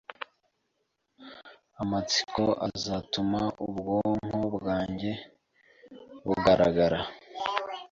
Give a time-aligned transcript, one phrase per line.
[1.81, 5.11] Amatsiko azatuma ubwonko bwanjye
[6.25, 6.99] bugaragara,